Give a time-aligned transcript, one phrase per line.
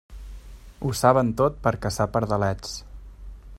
[0.87, 2.75] Ho saben tot per a caçar pardalets!